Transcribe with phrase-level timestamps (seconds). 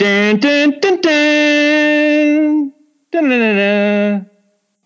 [0.00, 2.72] Dun, dun, dun, dun.
[3.12, 4.30] Dun, dun, dun, dun.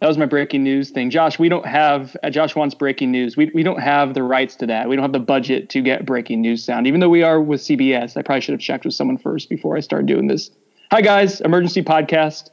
[0.01, 1.09] That was my breaking news thing.
[1.09, 3.37] Josh, we don't have, uh, Josh wants breaking news.
[3.37, 4.89] We, we don't have the rights to that.
[4.89, 7.61] We don't have the budget to get breaking news sound, even though we are with
[7.61, 8.17] CBS.
[8.17, 10.51] I probably should have checked with someone first before I started doing this.
[10.91, 11.41] Hi, guys.
[11.43, 12.51] Emergency podcast.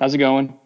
[0.00, 0.58] How's it going?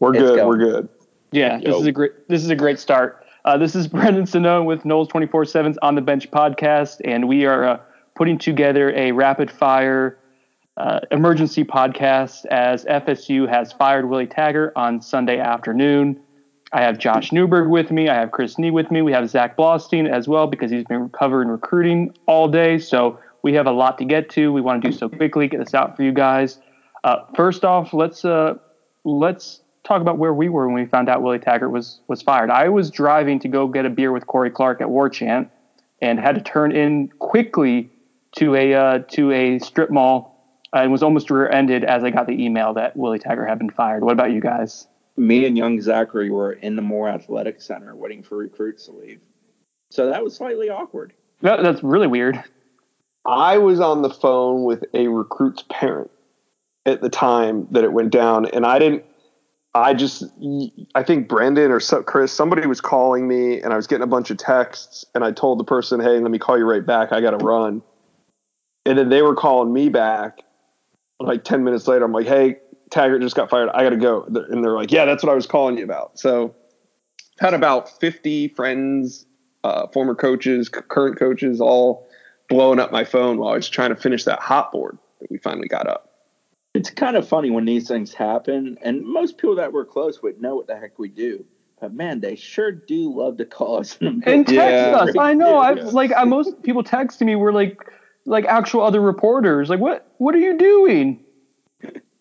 [0.00, 0.36] We're It's good.
[0.36, 0.48] going.
[0.48, 0.88] We're good.
[1.30, 1.80] Yeah, this Yo.
[1.80, 3.22] is a great this is a great start.
[3.44, 7.64] Uh, this is Brendan Sonnone with Noles 24/7's On the Bench podcast, and we are
[7.68, 7.80] uh,
[8.18, 10.18] putting together a rapid fire
[10.76, 16.20] uh, emergency podcast as FSU has fired Willie Taggart on Sunday afternoon.
[16.72, 18.08] I have Josh Newberg with me.
[18.08, 19.02] I have Chris Nee with me.
[19.02, 22.78] We have Zach Blostein as well because he's been covering recruiting all day.
[22.78, 24.52] So we have a lot to get to.
[24.52, 26.58] We want to do so quickly, get this out for you guys.
[27.04, 28.54] Uh, first off, let's uh,
[29.04, 32.50] let's talk about where we were when we found out Willie Taggart was was fired.
[32.50, 35.48] I was driving to go get a beer with Corey Clark at Warchant
[36.02, 37.90] and had to turn in quickly
[38.36, 42.26] to a uh, to a strip mall uh, and was almost rear-ended as I got
[42.26, 44.04] the email that Willie Taggart had been fired.
[44.04, 44.86] What about you guys?
[45.16, 49.20] Me and young Zachary were in the Moore Athletic Center waiting for recruits to leave.
[49.90, 51.12] So that was slightly awkward.
[51.40, 52.42] That, that's really weird.
[53.24, 56.10] I was on the phone with a recruit's parent
[56.86, 59.04] at the time that it went down, and I didn't.
[59.74, 60.24] I just,
[60.94, 64.30] I think Brendan or Chris, somebody was calling me, and I was getting a bunch
[64.30, 67.12] of texts, and I told the person, "Hey, let me call you right back.
[67.12, 67.82] I got to run."
[68.88, 70.42] And then they were calling me back,
[71.20, 72.06] like ten minutes later.
[72.06, 72.56] I'm like, "Hey,
[72.90, 73.68] Taggart just got fired.
[73.74, 76.18] I got to go," and they're like, "Yeah, that's what I was calling you about."
[76.18, 76.54] So,
[77.38, 79.26] had about 50 friends,
[79.62, 82.06] uh, former coaches, c- current coaches, all
[82.48, 85.36] blowing up my phone while I was trying to finish that hot board that we
[85.36, 86.08] finally got up.
[86.72, 90.40] It's kind of funny when these things happen, and most people that we're close with
[90.40, 91.44] know what the heck we do.
[91.78, 93.98] But man, they sure do love to call us.
[94.00, 94.96] And text Yeah.
[94.96, 95.14] us.
[95.18, 95.58] I know.
[95.58, 95.84] I Yeah.
[95.92, 97.76] like I, most people texting me were like
[98.28, 99.68] like actual other reporters.
[99.68, 101.24] Like what what are you doing?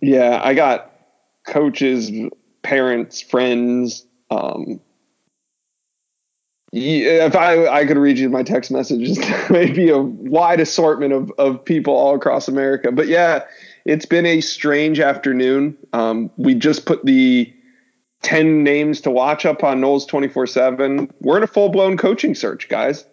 [0.02, 0.92] Yeah, I got
[1.46, 2.12] coaches,
[2.64, 4.06] parents, friends.
[4.32, 4.80] Um,
[6.72, 9.20] if I I could read you my text messages,
[9.50, 12.92] maybe a wide assortment of of people all across America.
[12.92, 13.44] But yeah,
[13.86, 15.78] it's been a strange afternoon.
[15.94, 17.54] Um, we just put the
[18.22, 21.12] ten names to watch up on Noles twenty four seven.
[21.22, 23.06] We're in a full blown coaching search, guys.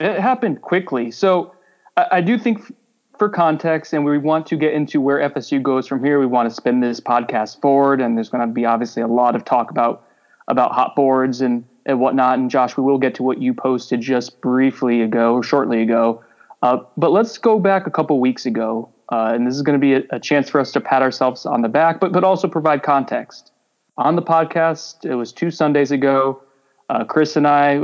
[0.00, 1.12] It happened quickly.
[1.12, 1.53] So
[1.96, 2.72] I, I do think,
[3.18, 6.18] for context, and we want to get into where FSU goes from here.
[6.18, 9.36] We want to spin this podcast forward, and there's going to be obviously a lot
[9.36, 10.06] of talk about
[10.48, 12.38] about hot boards and and whatnot.
[12.38, 16.24] And Josh, we will get to what you posted just briefly ago, or shortly ago.
[16.62, 19.80] Uh, but let's go back a couple weeks ago, uh, and this is going to
[19.80, 22.48] be a, a chance for us to pat ourselves on the back, but but also
[22.48, 23.52] provide context.
[23.96, 26.42] On the podcast, it was two Sundays ago.
[26.90, 27.78] Uh, Chris and I,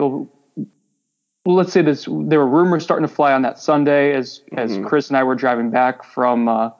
[1.45, 4.77] well, let's say this there were rumors starting to fly on that Sunday as as
[4.79, 4.87] Mhm.
[4.87, 6.71] Chris and I were driving back from uh,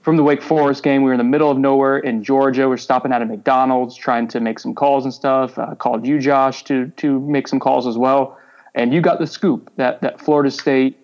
[0.00, 1.02] from the Wake Forest game.
[1.02, 2.68] We were in the middle of nowhere in Georgia.
[2.68, 5.58] We're stopping at a McDonald's trying to make some calls and stuff.
[5.58, 8.38] Uh, called you, Josh, to to make some calls as well.
[8.76, 10.96] And you got the scoop that that Florida State,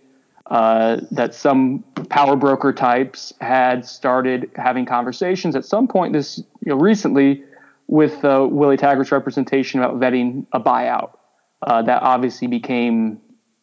[0.47, 6.71] uh, that some power broker types had started having conversations at some point this you
[6.71, 7.43] know recently
[7.89, 11.11] with uh, Willie Taggart's representation about vetting a buyout.
[11.63, 13.21] Uh, that obviously became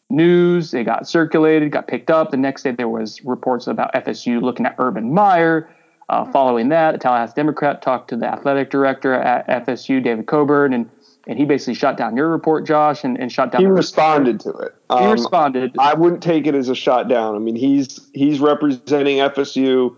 [0.08, 0.74] news.
[0.74, 2.30] It got circulated, got picked up.
[2.30, 5.68] The next day, there was reports about FSU looking at Urban Meyer.
[6.08, 10.72] Uh, following that, the Tallahassee Democrat talked to the athletic director at FSU, David Coburn,
[10.72, 10.90] and
[11.26, 13.60] and he basically shot down your report, Josh, and, and shut down.
[13.60, 14.74] He responded to it.
[14.88, 15.76] He Um, responded.
[15.78, 17.36] I wouldn't take it as a shot down.
[17.36, 19.94] I mean, he's he's representing FSU.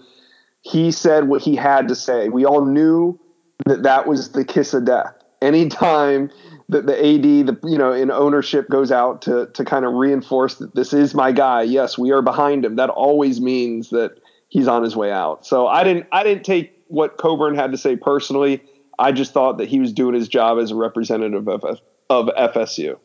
[0.61, 2.29] He said what he had to say.
[2.29, 3.19] We all knew
[3.67, 5.15] that that was the kiss of death.
[5.43, 6.31] Anytime
[6.69, 10.57] that the AD, the you know, in ownership goes out to to kind of reinforce
[10.57, 11.63] that this is my guy.
[11.63, 12.77] Yes, we are behind him.
[12.77, 15.45] That always means that he's on his way out.
[15.47, 18.63] So I didn't I didn't take what Coburn had to say personally.
[18.99, 21.65] I just thought that he was doing his job as a representative of
[22.11, 22.99] of FSU.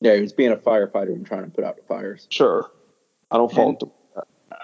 [0.00, 2.26] Yeah, he was being a firefighter and trying to put out the fires.
[2.30, 2.70] Sure,
[3.30, 3.90] I don't fault him.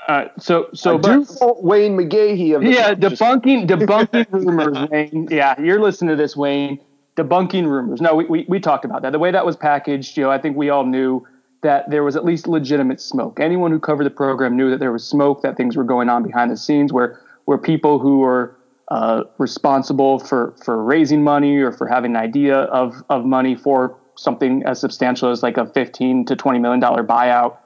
[0.06, 4.30] uh, so so I but, do fault Wayne McGahee of the yeah, just- debunking debunking
[4.30, 5.28] rumors, Wayne.
[5.30, 6.78] Yeah, you're listening to this, Wayne.
[7.16, 8.00] Debunking rumors.
[8.00, 9.12] No, we, we we talked about that.
[9.12, 11.24] The way that was packaged, you know, I think we all knew
[11.62, 13.38] that there was at least legitimate smoke.
[13.40, 16.22] Anyone who covered the program knew that there was smoke, that things were going on
[16.22, 18.56] behind the scenes, where where people who were
[18.88, 23.96] uh, responsible for for raising money or for having an idea of of money for
[24.16, 27.56] something as substantial as like a 15 to 20 million dollar buyout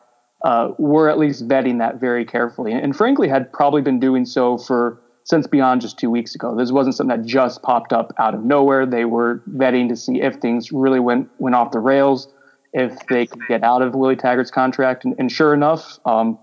[0.44, 4.24] uh, were at least vetting that very carefully, and, and frankly had probably been doing
[4.24, 6.56] so for since beyond just two weeks ago.
[6.56, 8.86] This wasn't something that just popped up out of nowhere.
[8.86, 12.28] They were vetting to see if things really went went off the rails,
[12.72, 16.38] if they could get out of Willie Taggart's contract, and, and sure enough, um,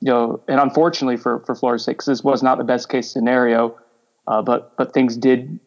[0.00, 3.10] you know, and unfortunately for for Florida State, because this was not the best case
[3.10, 3.76] scenario,
[4.26, 5.58] uh, but but things did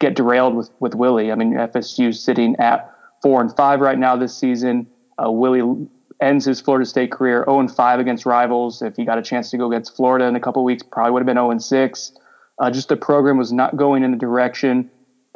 [0.00, 1.30] get derailed with with Willie.
[1.30, 2.92] I mean, FSU sitting at
[3.22, 4.88] four and five right now this season.
[5.24, 5.88] Uh, Willie
[6.20, 8.82] ends his Florida State career 0 and 5 against rivals.
[8.82, 11.20] If he got a chance to go against Florida in a couple weeks, probably would
[11.20, 12.12] have been 0 and 6.
[12.60, 14.90] Uh, just the program was not going in the direction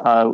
[0.05, 0.33] uh,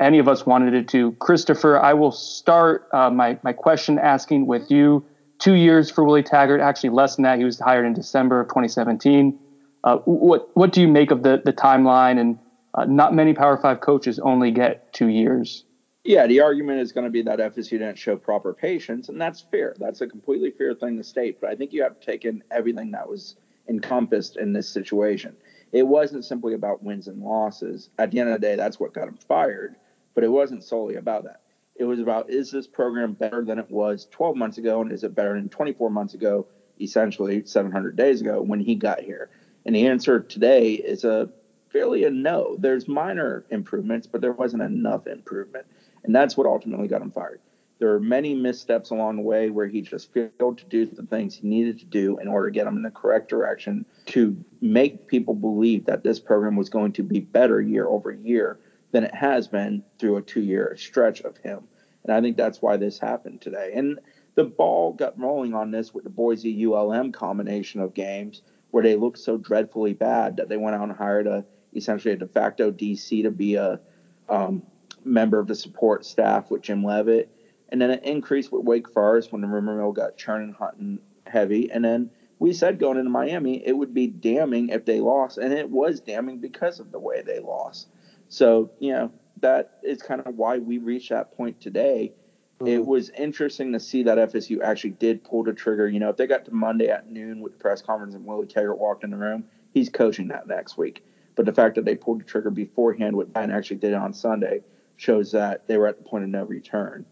[0.00, 1.12] any of us wanted it to.
[1.12, 5.04] Christopher, I will start uh, my my question asking with you.
[5.38, 7.38] Two years for Willie Taggart, actually less than that.
[7.38, 9.38] He was hired in December of 2017.
[9.84, 12.18] Uh, what what do you make of the the timeline?
[12.18, 12.38] And
[12.74, 15.64] uh, not many Power Five coaches only get two years.
[16.06, 19.40] Yeah, the argument is going to be that FSU didn't show proper patience, and that's
[19.40, 19.74] fair.
[19.76, 21.40] That's a completely fair thing to state.
[21.40, 23.34] But I think you have to take in everything that was
[23.68, 25.36] encompassed in this situation.
[25.72, 27.90] It wasn't simply about wins and losses.
[27.98, 29.74] At the end of the day, that's what got him fired.
[30.14, 31.40] But it wasn't solely about that.
[31.74, 35.02] It was about is this program better than it was 12 months ago, and is
[35.02, 36.46] it better than 24 months ago,
[36.80, 39.28] essentially 700 days ago when he got here?
[39.64, 41.28] And the answer today is a
[41.70, 42.56] fairly a no.
[42.60, 45.66] There's minor improvements, but there wasn't enough improvement.
[46.06, 47.40] And that's what ultimately got him fired.
[47.78, 51.34] There were many missteps along the way where he just failed to do the things
[51.34, 55.06] he needed to do in order to get him in the correct direction to make
[55.08, 58.58] people believe that this program was going to be better year over year
[58.92, 61.64] than it has been through a two year stretch of him.
[62.04, 63.72] And I think that's why this happened today.
[63.74, 63.98] And
[64.36, 68.96] the ball got rolling on this with the Boise ULM combination of games where they
[68.96, 71.44] looked so dreadfully bad that they went out and hired a
[71.74, 73.80] essentially a de facto DC to be a
[74.28, 74.62] um,
[75.06, 77.30] member of the support staff with Jim Leavitt,
[77.68, 80.98] and then an increase with Wake Forest when the rumor mill got churning hot and
[81.26, 85.38] heavy, and then we said going into Miami it would be damning if they lost,
[85.38, 87.88] and it was damning because of the way they lost.
[88.28, 92.12] So you know that is kind of why we reached that point today.
[92.58, 92.72] Mm-hmm.
[92.72, 95.88] It was interesting to see that FSU actually did pull the trigger.
[95.88, 98.46] You know, if they got to Monday at noon with the press conference and Willie
[98.46, 99.44] Taggart walked in the room,
[99.74, 101.04] he's coaching that next week.
[101.34, 104.62] But the fact that they pulled the trigger beforehand, what Ben actually did on Sunday,
[104.96, 107.04] shows that they were at the point of no return.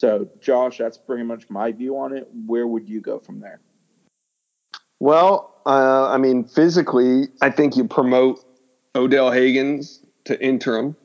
[0.00, 2.28] So, Josh, that's pretty much my view on it.
[2.46, 3.60] Where would you go from there?
[4.98, 8.44] Well, uh, I mean, physically, I think you promote
[8.94, 10.96] Odell Haggins to interim,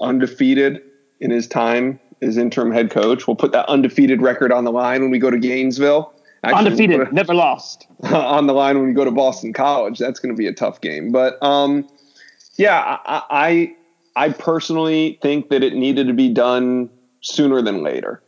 [0.00, 0.82] undefeated
[1.20, 3.26] in his time as interim head coach.
[3.26, 6.12] We'll put that undefeated record on the line when we go to Gainesville.
[6.44, 7.86] Actually, undefeated, we'll never lost.
[8.02, 10.80] On the line when we go to Boston College, that's going to be a tough
[10.80, 11.12] game.
[11.12, 11.88] But um,
[12.56, 13.76] yeah, I, I
[14.16, 18.22] I personally think that it needed to be done sooner than later.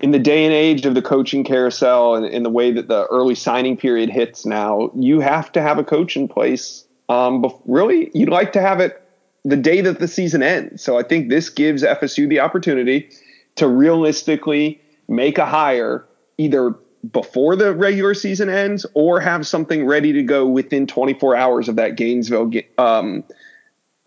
[0.00, 3.06] In the day and age of the coaching carousel and in the way that the
[3.06, 6.86] early signing period hits now, you have to have a coach in place.
[7.08, 9.02] Um, really, you'd like to have it
[9.44, 10.82] the day that the season ends.
[10.82, 13.10] So I think this gives FSU the opportunity
[13.56, 16.06] to realistically make a hire
[16.38, 16.74] either
[17.12, 21.76] before the regular season ends or have something ready to go within 24 hours of
[21.76, 23.24] that Gainesville um,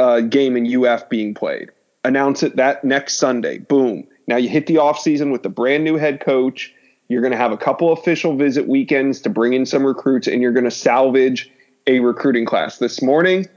[0.04, 1.70] uh, game in UF being played.
[2.04, 3.60] Announce it that next Sunday.
[3.60, 4.08] Boom.
[4.28, 6.74] Now you hit the offseason with the brand new head coach.
[7.08, 10.42] You're going to have a couple official visit weekends to bring in some recruits, and
[10.42, 11.50] you're going to salvage
[11.88, 12.80] a recruiting class.
[12.80, 13.48] This morning,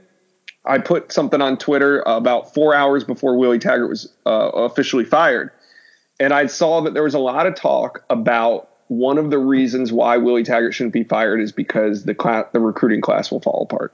[0.65, 5.51] I put something on Twitter about four hours before Willie Taggart was uh, officially fired.
[6.19, 9.91] And I saw that there was a lot of talk about one of the reasons
[9.91, 13.93] why Willie Taggart shouldn't be fired is because the the recruiting class will fall apart.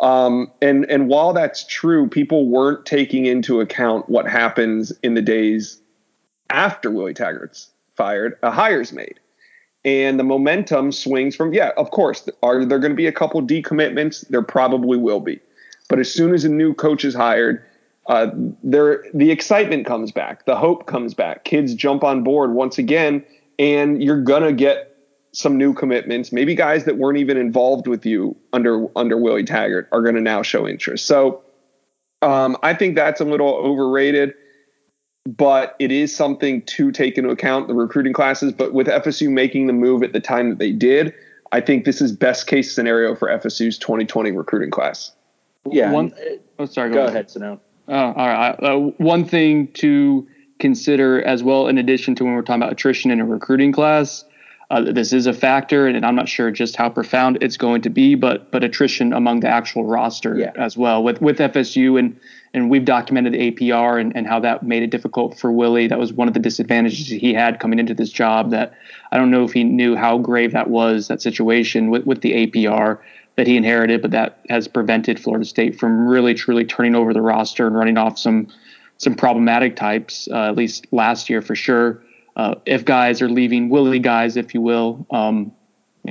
[0.00, 5.22] Um, and and while that's true, people weren't taking into account what happens in the
[5.22, 5.80] days
[6.50, 8.38] after Willie Taggart's fired.
[8.42, 9.18] A hire's made,
[9.84, 11.70] and the momentum swings from yeah.
[11.76, 14.26] Of course, are there going to be a couple decommitments?
[14.28, 15.40] There probably will be,
[15.88, 17.64] but as soon as a new coach is hired,
[18.06, 18.28] uh,
[18.62, 21.44] there the excitement comes back, the hope comes back.
[21.44, 23.24] Kids jump on board once again,
[23.58, 24.95] and you're gonna get
[25.36, 26.32] some new commitments.
[26.32, 30.20] Maybe guys that weren't even involved with you under under Willie Taggart are going to
[30.22, 31.04] now show interest.
[31.04, 31.42] So
[32.22, 34.32] um, I think that's a little overrated,
[35.26, 38.50] but it is something to take into account the recruiting classes.
[38.50, 41.12] But with FSU making the move at the time that they did,
[41.52, 45.12] I think this is best case scenario for FSU's 2020 recruiting class.
[45.70, 45.92] Yeah.
[45.92, 46.14] One,
[46.58, 46.88] oh, sorry.
[46.88, 47.60] Go, go ahead, Sano.
[47.88, 48.56] Oh, all right.
[48.62, 50.26] Uh, one thing to
[50.60, 54.24] consider as well, in addition to when we're talking about attrition in a recruiting class,
[54.68, 57.90] uh, this is a factor, and I'm not sure just how profound it's going to
[57.90, 60.50] be, but but attrition among the actual roster yeah.
[60.56, 62.18] as well with with FSU and
[62.52, 65.86] and we've documented the APR and, and how that made it difficult for Willie.
[65.86, 68.50] That was one of the disadvantages he had coming into this job.
[68.50, 68.74] That
[69.12, 72.46] I don't know if he knew how grave that was that situation with with the
[72.46, 72.98] APR
[73.36, 77.22] that he inherited, but that has prevented Florida State from really truly turning over the
[77.22, 78.48] roster and running off some
[78.98, 80.26] some problematic types.
[80.28, 82.02] Uh, at least last year for sure
[82.36, 85.52] uh, if guys are leaving, Willie guys, if you will, um,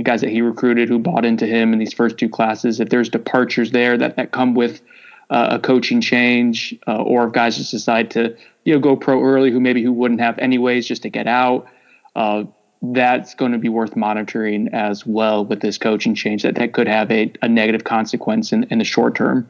[0.03, 2.79] guys that he recruited who bought into him in these first two classes.
[2.79, 4.81] If there's departures there that that come with
[5.29, 9.23] uh, a coaching change, uh, or if guys just decide to you know go pro
[9.23, 11.67] early, who maybe who wouldn't have anyways just to get out.
[12.15, 12.45] Uh,
[12.81, 16.87] that's going to be worth monitoring as well with this coaching change that that could
[16.87, 19.49] have a, a negative consequence in, in the short term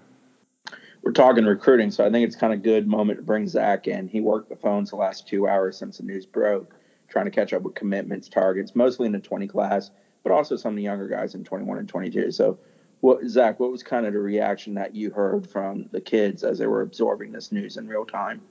[1.06, 4.08] we're talking recruiting, so I think it's kind of good moment to bring Zach in.
[4.08, 6.74] He worked the phones the last two hours since the news broke,
[7.08, 9.92] trying to catch up with commitments, targets, mostly in the 20 class,
[10.24, 12.32] but also some of the younger guys in 21 and 22.
[12.32, 12.58] So,
[13.02, 16.58] what Zach, what was kind of the reaction that you heard from the kids as
[16.58, 18.42] they were absorbing this news in real time?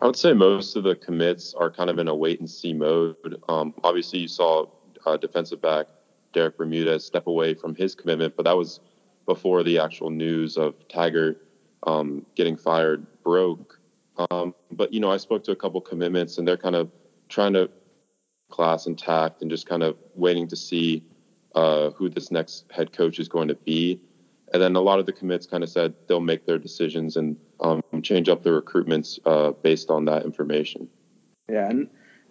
[0.00, 2.72] I would say most of the commits are kind of in a wait and see
[2.72, 3.40] mode.
[3.48, 4.66] Um, obviously, you saw
[5.06, 5.86] uh, defensive back
[6.32, 8.80] Derek Bermudez step away from his commitment, but that was
[9.26, 11.40] before the actual news of Taggart
[11.84, 13.78] um, getting fired broke.
[14.30, 16.90] Um, but you know, I spoke to a couple commitments, and they're kind of
[17.28, 17.70] trying to
[18.50, 21.02] class intact and just kind of waiting to see
[21.54, 24.00] uh, who this next head coach is going to be.
[24.52, 27.36] And then a lot of the commits kind of said they'll make their decisions and
[27.60, 30.88] um, change up their recruitments uh, based on that information.
[31.48, 31.88] Yeah, and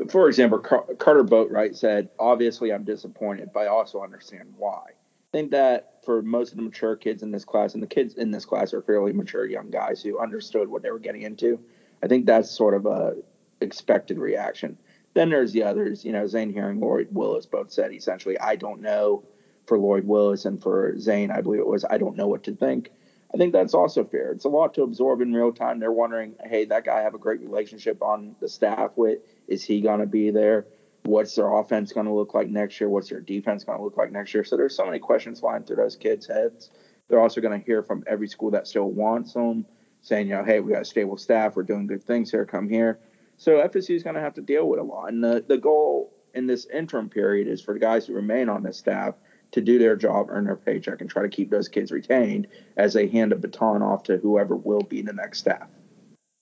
[0.09, 4.91] for example, Car- Carter Boatwright said, "Obviously, I'm disappointed, but I also understand why."
[5.33, 8.15] I think that for most of the mature kids in this class, and the kids
[8.15, 11.59] in this class are fairly mature young guys who understood what they were getting into.
[12.03, 13.15] I think that's sort of a
[13.61, 14.77] expected reaction.
[15.13, 18.81] Then there's the others, you know, Zane Herring, Lloyd Willis both said essentially, I don't
[18.81, 19.23] know
[19.67, 22.55] for Lloyd Willis and for Zane, I believe it was, I don't know what to
[22.55, 22.91] think.
[23.33, 24.31] I think that's also fair.
[24.31, 25.79] It's a lot to absorb in real time.
[25.79, 29.19] They're wondering, hey, that guy I have a great relationship on the staff with.
[29.47, 30.65] Is he to be there?
[31.03, 32.89] What's their offense going to look like next year?
[32.89, 34.43] What's their defense going to look like next year?
[34.43, 36.71] So there's so many questions flying through those kids' heads.
[37.07, 39.65] They're also going to hear from every school that still wants them,
[40.01, 42.69] saying, you know, hey, we got a stable staff, we're doing good things here, come
[42.69, 42.99] here.
[43.37, 45.11] So FSU is going to have to deal with a lot.
[45.11, 48.63] And the, the goal in this interim period is for the guys who remain on
[48.63, 49.15] the staff
[49.51, 52.93] to do their job, earn their paycheck, and try to keep those kids retained as
[52.93, 55.67] they hand a baton off to whoever will be the next staff.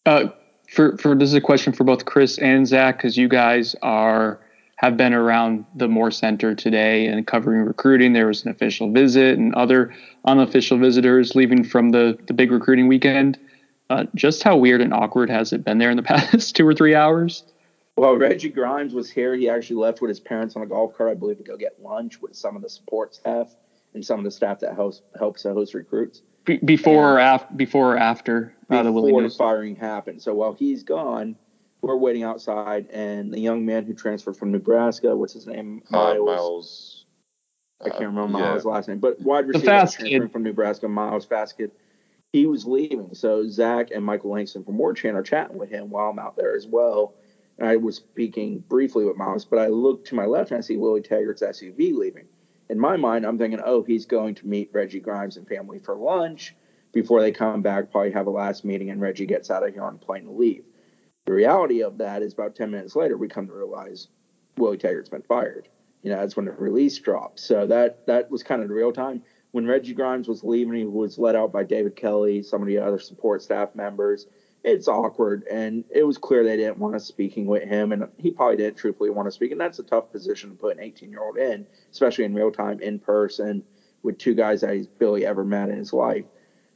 [0.06, 0.28] Uh,
[0.70, 4.40] for for this is a question for both Chris and Zach because you guys are
[4.80, 8.14] have been around the Moore Center today and covering recruiting.
[8.14, 9.94] There was an official visit and other
[10.24, 13.38] unofficial visitors leaving from the, the big recruiting weekend.
[13.90, 16.74] Uh, just how weird and awkward has it been there in the past two or
[16.74, 17.44] three hours?
[17.98, 19.36] Well, Reggie Grimes was here.
[19.36, 21.82] He actually left with his parents on a golf cart, I believe, to go get
[21.82, 23.54] lunch with some of the support staff
[23.94, 26.22] and some of the staff that helps helps host recruits.
[26.46, 27.54] Be- before or after?
[27.54, 30.22] Before or after uh, before the, the firing happened.
[30.22, 31.36] So while he's gone,
[31.82, 35.82] we're waiting outside, and the young man who transferred from Nebraska, what's his name?
[35.90, 36.18] Miles.
[36.18, 37.06] Uh, Miles
[37.82, 38.72] I can't remember uh, Miles' yeah.
[38.72, 41.72] last name, but wide receiver transferring from Nebraska, Miles Faskett.
[42.34, 46.10] He was leaving, so Zach and Michael Langston from Warchant are chatting with him while
[46.10, 47.16] I'm out there as well.
[47.58, 50.62] And I was speaking briefly with Miles, but I look to my left and I
[50.62, 52.28] see Willie Taggart's SUV leaving.
[52.70, 55.96] In my mind, I'm thinking, oh, he's going to meet Reggie Grimes and family for
[55.96, 56.56] lunch
[56.92, 59.84] before they come back, probably have a last meeting, and Reggie gets out of here
[59.84, 60.64] on a plane to leave.
[61.30, 64.08] The reality of that is about 10 minutes later, we come to realize
[64.58, 65.70] Willie Taggart's been fired.
[66.02, 67.40] You know, that's when the release dropped.
[67.40, 69.22] So that that was kind of the real time.
[69.52, 72.80] When Reggie Grimes was leaving, he was let out by David Kelly, some of the
[72.80, 74.26] other support staff members.
[74.64, 78.32] It's awkward, and it was clear they didn't want us speaking with him, and he
[78.32, 79.52] probably didn't truthfully want to speak.
[79.52, 82.52] And that's a tough position to put an 18 year old in, especially in real
[82.52, 83.64] time, in person,
[84.02, 86.26] with two guys that he's barely ever met in his life.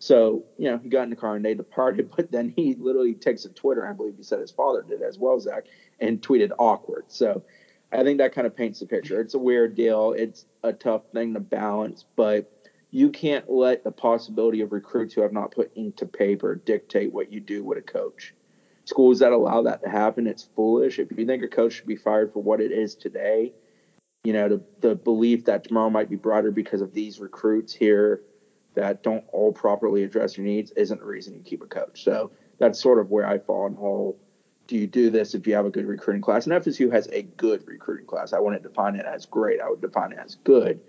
[0.03, 3.13] So, you know, he got in the car and they departed, but then he literally
[3.13, 5.63] takes to Twitter, I believe he said his father did as well, Zach,
[6.01, 7.05] and tweeted awkward.
[7.07, 7.41] So
[7.89, 9.21] I think that kind of paints the picture.
[9.21, 10.11] It's a weird deal.
[10.11, 12.51] It's a tough thing to balance, but
[12.91, 17.13] you can't let the possibility of recruits who have not put ink to paper dictate
[17.13, 18.33] what you do with a coach.
[18.83, 20.99] Schools that allow that to happen, it's foolish.
[20.99, 23.53] If you think a coach should be fired for what it is today,
[24.25, 28.21] you know, the, the belief that tomorrow might be brighter because of these recruits here
[28.75, 32.03] that don't all properly address your needs isn't a reason you keep a coach.
[32.03, 34.19] So that's sort of where I fall in whole.
[34.67, 36.47] Do you do this if you have a good recruiting class?
[36.47, 38.31] And FSU has a good recruiting class.
[38.31, 39.59] I wouldn't define it as great.
[39.59, 40.79] I would define it as good.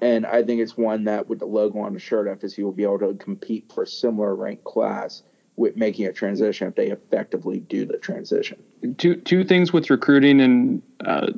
[0.00, 2.82] And I think it's one that with the logo on the shirt, FSU will be
[2.82, 5.22] able to compete for a similar ranked class
[5.56, 8.62] with making a transition if they effectively do the transition.
[8.98, 11.28] Two two things with recruiting, and uh,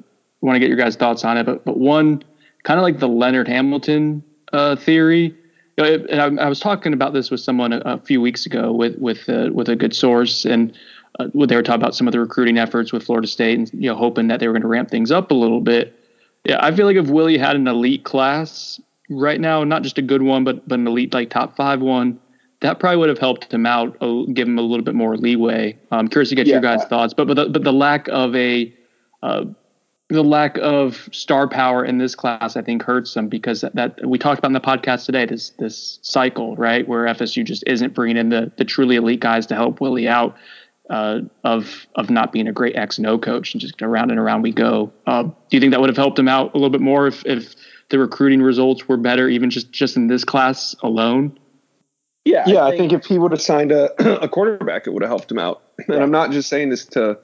[0.40, 1.46] want to get your guys' thoughts on it.
[1.46, 2.24] But but one,
[2.64, 5.36] kind of like the Leonard Hamilton uh, theory
[5.82, 8.72] know, and I, I, was talking about this with someone a, a few weeks ago
[8.72, 10.76] with with uh, with a good source, and
[11.18, 13.88] uh, they were talking about some of the recruiting efforts with Florida State, and you
[13.88, 15.94] know, hoping that they were going to ramp things up a little bit.
[16.44, 18.80] Yeah, I feel like if Willie had an elite class
[19.10, 22.18] right now, not just a good one, but but an elite like top five one,
[22.60, 23.98] that probably would have helped him out,
[24.34, 25.78] give him a little bit more leeway.
[25.90, 26.54] I'm curious to get yeah.
[26.54, 28.72] your guys' thoughts, but but the, but the lack of a
[29.22, 29.44] uh,
[30.08, 34.06] the lack of star power in this class, I think, hurts them because that, that,
[34.06, 35.26] we talked about in the podcast today.
[35.26, 39.46] This this cycle, right, where FSU just isn't bringing in the the truly elite guys
[39.46, 40.36] to help Willie out.
[40.90, 44.18] Uh, of of not being a great X and O coach and just around and
[44.18, 44.90] around we go.
[45.06, 47.26] Uh, do you think that would have helped him out a little bit more if,
[47.26, 47.54] if
[47.90, 51.38] the recruiting results were better, even just just in this class alone?
[52.24, 52.64] Yeah, yeah.
[52.64, 55.10] I think, I think if he would have signed a, a quarterback, it would have
[55.10, 55.62] helped him out.
[55.88, 57.18] And I'm not just saying this to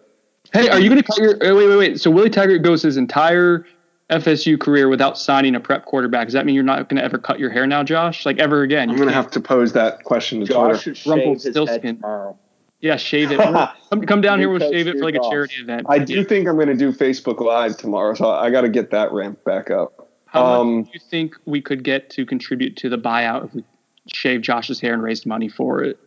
[0.53, 2.01] Hey, are you going to cut your wait, wait, wait?
[2.01, 3.67] So Willie Taggart goes his entire
[4.11, 6.27] FSU career without signing a prep quarterback.
[6.27, 8.27] Does that mean you're not going to ever cut your hair now, Josh?
[8.27, 8.91] Like ever again?
[8.91, 10.79] I'm going to have to pose that question to Josh Twitter.
[10.79, 12.39] Should shave his head tomorrow.
[12.81, 13.39] Yeah, shave it.
[13.91, 14.51] come, come down here.
[14.51, 15.87] We'll shave it for like a charity event.
[15.89, 18.91] I do think I'm going to do Facebook Live tomorrow, so I got to get
[18.91, 20.11] that ramp back up.
[20.27, 23.55] How um, much do you think we could get to contribute to the buyout if
[23.55, 23.65] we
[24.13, 25.99] shave Josh's hair and raised money for it?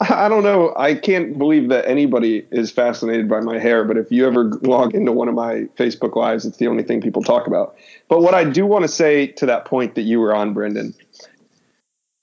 [0.00, 0.74] I don't know.
[0.76, 4.94] I can't believe that anybody is fascinated by my hair, but if you ever log
[4.94, 7.76] into one of my Facebook lives, it's the only thing people talk about.
[8.08, 10.94] But what I do want to say to that point that you were on, Brendan,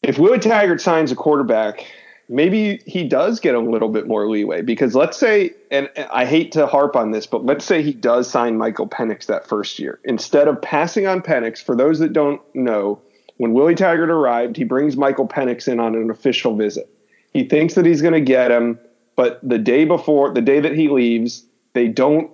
[0.04, 1.86] if Willie Taggart signs a quarterback,
[2.30, 6.52] maybe he does get a little bit more leeway because let's say, and I hate
[6.54, 10.00] to harp on this, but let's say he does sign Michael Penix that first year.
[10.04, 13.02] Instead of passing on Penix, for those that don't know,
[13.38, 16.90] when Willie Taggart arrived, he brings Michael Penix in on an official visit.
[17.34, 18.80] He thinks that he's going to get him,
[19.16, 22.32] but the day before, the day that he leaves, they don't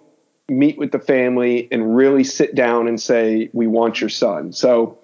[0.49, 4.99] meet with the family and really sit down and say, "We want your son." So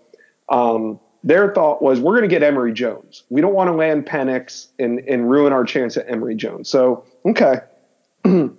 [0.49, 3.23] um, their thought was, "We're going to get Emory Jones.
[3.29, 7.05] We don't want to land Penix and and ruin our chance at Emory Jones." So
[7.25, 7.59] okay,
[8.23, 8.53] but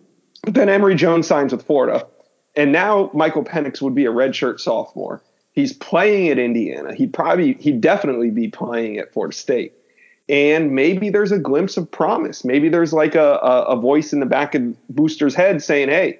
[0.45, 2.07] then Emory Jones signs with Florida,
[2.55, 5.23] and now Michael Penix would be a redshirt sophomore.
[5.53, 6.95] He's playing at Indiana.
[6.95, 9.75] He'd probably he'd definitely be playing at Florida State
[10.29, 12.45] and maybe there's a glimpse of promise.
[12.45, 16.19] Maybe there's like a, a, a, voice in the back of Booster's head saying, "Hey,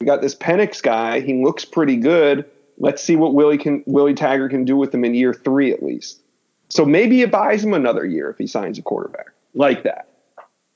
[0.00, 1.20] we got this Penix guy.
[1.20, 2.44] He looks pretty good.
[2.78, 5.82] Let's see what Willie can Willie Taggart can do with him in year three at
[5.82, 6.20] least."
[6.68, 10.08] So maybe it buys him another year if he signs a quarterback like that.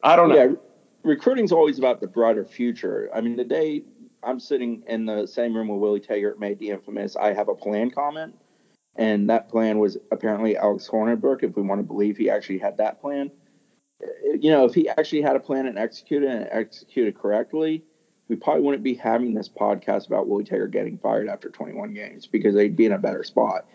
[0.02, 0.37] I don't know.
[0.37, 0.52] Yeah,
[1.02, 3.11] recruiting's always about the broader future.
[3.12, 3.83] I mean, the day
[4.22, 7.54] I'm sitting in the same room where Willie Taggart made the infamous "I have a
[7.54, 8.37] plan" comment
[8.96, 12.76] and that plan was apparently Alex Hornibrook, if we want to believe he actually had
[12.79, 13.31] that plan.
[14.38, 17.85] You know, if he actually had a plan and executed and executed correctly,
[18.29, 22.26] we probably wouldn't be having this podcast about Willie Taylor getting fired after 21 games
[22.26, 23.66] because they'd be in a better spot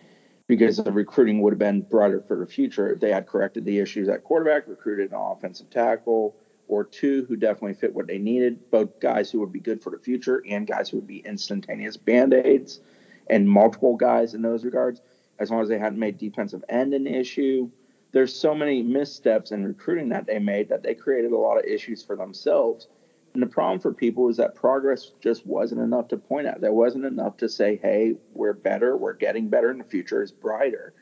[0.48, 3.78] because the recruiting would have been broader for the future if they had corrected the
[3.78, 6.36] issues at quarterback, recruited an offensive tackle
[6.68, 9.90] or two who definitely fit what they needed, both guys who would be good for
[9.90, 12.80] the future and guys who would be instantaneous band aids
[13.28, 15.00] and multiple guys in those regards,
[15.38, 17.70] as long as they hadn't made defensive end an issue.
[18.12, 21.64] There's so many missteps in recruiting that they made that they created a lot of
[21.64, 22.88] issues for themselves.
[23.34, 26.62] And the problem for people is that progress just wasn't enough to point at.
[26.62, 30.32] There wasn't enough to say, hey, we're better, we're getting better, and the future is
[30.32, 30.94] brighter.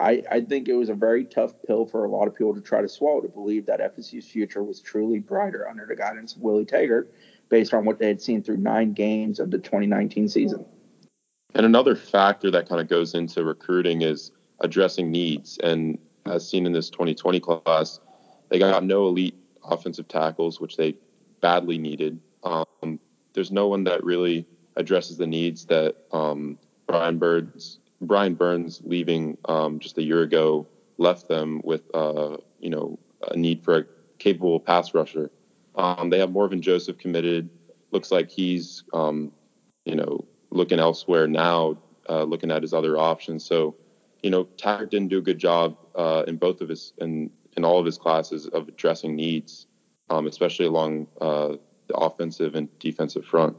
[0.00, 2.60] I, I think it was a very tough pill for a lot of people to
[2.60, 6.42] try to swallow to believe that FSU's future was truly brighter under the guidance of
[6.42, 7.12] Willie Taggart
[7.48, 10.64] based on what they had seen through nine games of the 2019 season.
[11.54, 15.58] And another factor that kind of goes into recruiting is addressing needs.
[15.58, 18.00] And as seen in this 2020 class,
[18.48, 19.34] they got no elite
[19.64, 20.96] offensive tackles, which they
[21.40, 22.20] badly needed.
[22.42, 22.98] Um,
[23.32, 29.36] there's no one that really addresses the needs that um, Brian Burns, Brian Burns leaving
[29.46, 30.66] um, just a year ago
[30.98, 32.98] left them with, uh, you know,
[33.30, 33.84] a need for a
[34.18, 35.30] capable pass rusher.
[35.74, 37.48] Um, they have Morvin Joseph committed.
[37.90, 39.32] Looks like he's, um,
[39.84, 41.76] you know, looking elsewhere now,
[42.08, 43.44] uh, looking at his other options.
[43.44, 43.74] So,
[44.22, 47.64] you know, Taggart didn't do a good job uh, in both of his in in
[47.64, 49.66] all of his classes of addressing needs,
[50.10, 51.54] um, especially along uh,
[51.88, 53.56] the offensive and defensive front.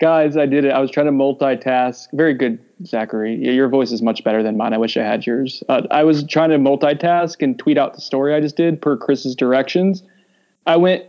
[0.00, 0.70] Guys, I did it.
[0.70, 2.08] I was trying to multitask.
[2.12, 3.36] Very good, Zachary.
[3.36, 4.74] Your voice is much better than mine.
[4.74, 5.62] I wish I had yours.
[5.68, 8.96] Uh, I was trying to multitask and tweet out the story I just did per
[8.96, 10.02] Chris's directions.
[10.66, 11.04] I went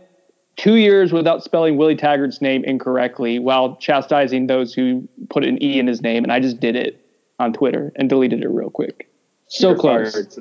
[0.56, 5.78] two years without spelling Willie Taggart's name incorrectly while chastising those who put an E
[5.78, 6.22] in his name.
[6.22, 7.00] And I just did it
[7.38, 9.08] on Twitter and deleted it real quick.
[9.48, 10.12] So You're close.
[10.12, 10.32] Fired,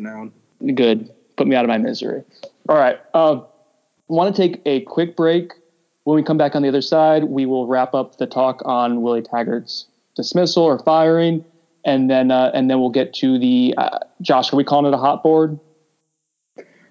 [0.75, 1.09] Good.
[1.35, 2.23] Put me out of my misery.
[2.69, 2.99] All right.
[3.13, 3.41] Uh,
[4.07, 5.51] want to take a quick break.
[6.03, 9.01] When we come back on the other side, we will wrap up the talk on
[9.01, 11.45] Willie Taggart's dismissal or firing,
[11.85, 14.51] and then uh, and then we'll get to the uh, Josh.
[14.51, 15.59] Are we calling it a hot board?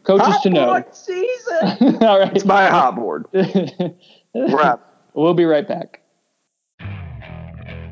[0.04, 0.84] Coaches hot to know.
[0.92, 2.02] season.
[2.02, 2.34] All right.
[2.34, 3.26] It's my hot board.
[4.34, 4.80] Wrap.
[5.14, 6.00] We'll be right back.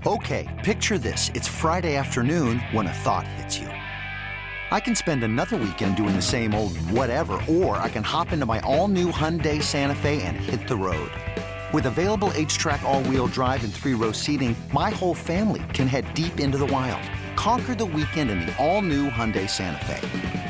[0.06, 1.30] Okay, picture this.
[1.34, 3.68] It's Friday afternoon when a thought hits you.
[4.72, 8.46] I can spend another weekend doing the same old whatever, or I can hop into
[8.46, 11.10] my all new Hyundai Santa Fe and hit the road.
[11.72, 16.58] With available H-Track all-wheel drive and three-row seating, my whole family can head deep into
[16.58, 17.02] the wild.
[17.36, 20.49] Conquer the weekend in the all-new Hyundai Santa Fe.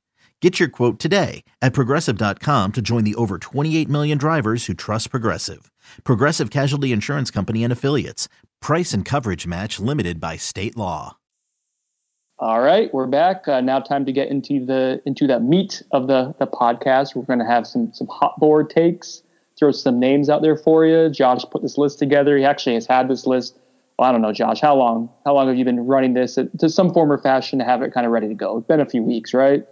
[0.41, 5.11] Get your quote today at progressive.com to join the over 28 million drivers who trust
[5.11, 5.71] Progressive.
[6.03, 8.27] Progressive Casualty Insurance Company and Affiliates.
[8.59, 11.17] Price and coverage match limited by state law.
[12.39, 13.47] All right, we're back.
[13.47, 17.13] Uh, now time to get into the into the meat of the the podcast.
[17.13, 19.21] We're going to have some some hot board takes,
[19.59, 21.09] throw some names out there for you.
[21.09, 22.35] Josh put this list together.
[22.35, 23.59] He actually has had this list
[23.99, 25.11] well, I don't know, Josh, how long?
[25.23, 27.93] How long have you been running this to some form or fashion to have it
[27.93, 28.57] kind of ready to go?
[28.57, 29.63] It's been a few weeks, right?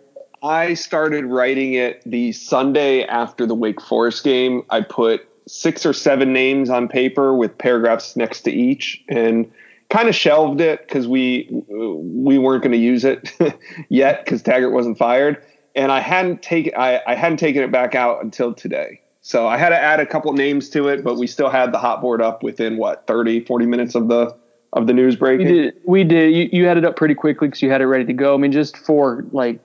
[0.42, 4.64] I started writing it the Sunday after the Wake Forest game.
[4.70, 9.52] I put six or seven names on paper with paragraphs next to each and
[9.90, 13.34] kind of shelved it because we we weren't going to use it
[13.90, 15.44] yet because Taggart wasn't fired.
[15.76, 19.02] And I hadn't taken I, I hadn't taken it back out until today.
[19.22, 21.78] So I had to add a couple names to it, but we still had the
[21.78, 24.36] hot board up within what 30, 40 minutes of the
[24.74, 25.48] of the news breaking.
[25.48, 25.74] We did.
[25.86, 26.34] We did.
[26.34, 28.36] You, you had it up pretty quickly because you had it ready to go.
[28.36, 29.60] I mean, just for like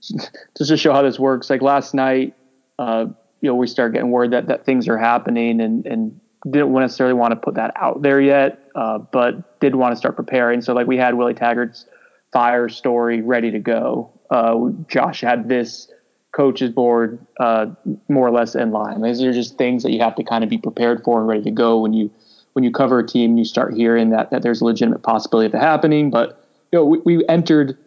[0.00, 1.50] just to show how this works.
[1.50, 2.34] Like last night,
[2.78, 3.06] uh,
[3.40, 7.14] you know, we started getting word that that things are happening, and and didn't necessarily
[7.14, 10.60] want to put that out there yet, uh, but did want to start preparing.
[10.60, 11.86] So like we had Willie Taggart's
[12.32, 14.12] fire story ready to go.
[14.30, 15.90] Uh, Josh had this
[16.32, 17.66] coaches board uh,
[18.08, 19.02] more or less in line.
[19.02, 21.42] These are just things that you have to kind of be prepared for and ready
[21.42, 22.10] to go when you
[22.52, 23.38] when you cover a team.
[23.38, 26.10] You start hearing that that there's a legitimate possibility of it happening.
[26.10, 27.78] But you know, we, we entered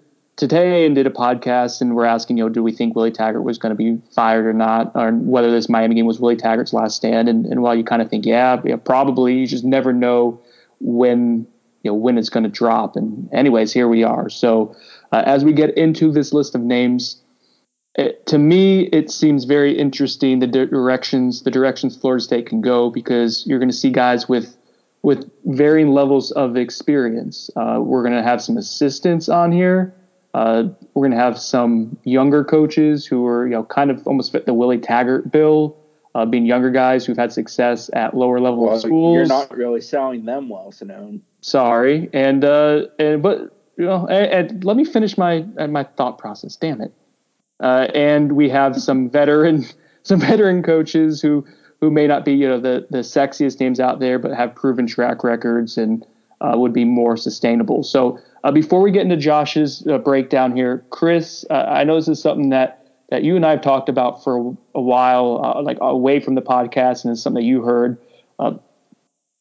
[0.42, 3.44] today and did a podcast and we're asking, you know, do we think Willie Taggart
[3.44, 6.74] was going to be fired or not, or whether this Miami game was Willie Taggart's
[6.74, 7.30] last stand.
[7.30, 10.42] And, and while you kind of think, yeah, yeah, probably, you just never know
[10.80, 11.46] when
[11.84, 12.96] you know when it's going to drop.
[12.96, 14.30] And anyways, here we are.
[14.30, 14.76] So
[15.12, 17.22] uh, as we get into this list of names,
[17.94, 22.90] it, to me, it seems very interesting the directions the directions Florida State can go
[22.90, 24.58] because you're going to see guys with
[25.04, 27.52] with varying levels of experience.
[27.56, 29.94] Uh, we're going to have some assistants on here.
[30.34, 30.64] Uh,
[30.94, 34.46] we're going to have some younger coaches who are, you know, kind of almost fit
[34.46, 35.78] the Willie Taggart bill,
[36.16, 39.16] uh, being younger guys who've had success at lower level well, schools.
[39.16, 41.22] You're not really selling them well, Sonnone.
[41.42, 45.84] Sorry, and uh, and but you know, and, and let me finish my uh, my
[45.84, 46.56] thought process.
[46.56, 46.94] Damn it.
[47.60, 49.66] Uh, and we have some veteran
[50.04, 51.46] some veteran coaches who
[51.80, 54.88] who may not be you know the the sexiest names out there, but have proven
[54.88, 56.06] track records and
[56.42, 57.84] uh, would be more sustainable.
[57.84, 62.08] So uh, before we get into Josh's uh, breakdown here, Chris, uh, I know this
[62.08, 62.78] is something that
[63.10, 66.42] that you and I have talked about for a while, uh, like away from the
[66.42, 67.98] podcast, and it's something that you heard
[68.40, 68.54] uh,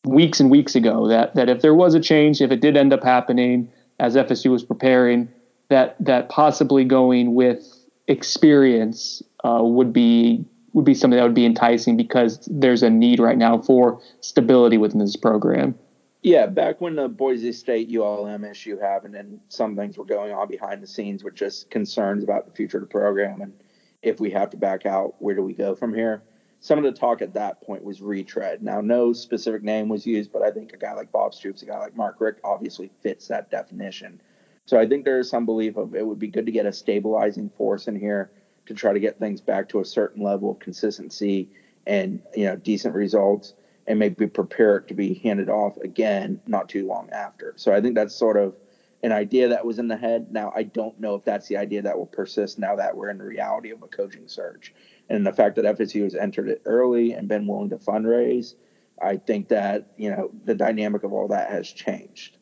[0.05, 1.09] weeks and weeks ago.
[1.09, 4.51] That that if there was a change, if it did end up happening as FSU
[4.51, 5.29] was preparing,
[5.69, 7.65] that that possibly going with
[8.09, 13.19] experience uh, would be would be something that would be enticing because there's a need
[13.19, 15.75] right now for stability within this program.
[16.23, 20.49] Yeah, back when the Boise State ULM issue happened and some things were going on
[20.49, 23.55] behind the scenes with just concerns about the future of the program and
[24.03, 26.23] if we have to back out, where do we go from here?
[26.61, 28.63] Some of the talk at that point was retread.
[28.63, 31.67] Now, no specific name was used, but I think a guy like Bob Stoops, a
[31.67, 34.21] guy like Mark Richt obviously fits that definition.
[34.67, 36.73] So I think there is some belief of it would be good to get a
[36.73, 38.31] stabilizing force in here
[38.67, 41.51] to try to get things back to a certain level of consistency
[41.87, 43.55] and you know decent results
[43.91, 47.55] and maybe prepare it to be handed off again not too long after.
[47.57, 48.55] So I think that's sort of
[49.03, 50.29] an idea that was in the head.
[50.31, 53.19] Now I don't know if that's the idea that will persist now that we're in
[53.19, 54.73] the reality of a coaching search.
[55.09, 58.55] And the fact that FSU has entered it early and been willing to fundraise,
[59.03, 62.37] I think that, you know, the dynamic of all that has changed.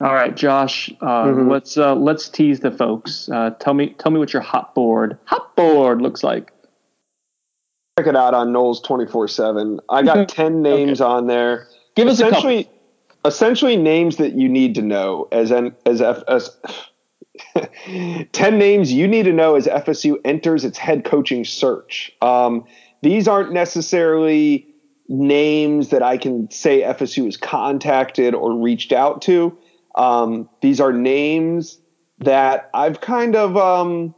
[0.00, 0.90] All right, Josh.
[1.00, 1.48] Uh, mm-hmm.
[1.48, 3.28] Let's uh, let's tease the folks.
[3.28, 6.52] Uh, tell me tell me what your hot board hot board looks like
[7.98, 9.80] check it out on Noles twenty four seven.
[9.88, 11.10] I got ten names okay.
[11.10, 11.66] on there.
[11.94, 12.78] Give us essentially, a couple.
[13.24, 16.56] Essentially, names that you need to know as an as F, as
[18.32, 22.12] ten names you need to know as FSU enters its head coaching search.
[22.20, 22.64] Um,
[23.02, 24.66] these aren't necessarily
[25.08, 29.56] names that I can say FSU has contacted or reached out to.
[29.94, 31.78] Um, these are names
[32.18, 34.14] that I've kind of, um,